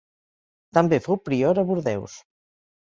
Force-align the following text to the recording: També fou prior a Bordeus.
També 0.79 1.01
fou 1.09 1.21
prior 1.31 1.63
a 1.65 1.69
Bordeus. 1.71 2.19